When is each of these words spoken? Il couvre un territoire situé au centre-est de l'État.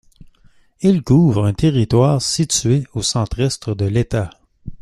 Il 0.81 1.03
couvre 1.03 1.45
un 1.45 1.53
territoire 1.53 2.23
situé 2.23 2.87
au 2.95 3.03
centre-est 3.03 3.69
de 3.69 3.85
l'État. 3.85 4.31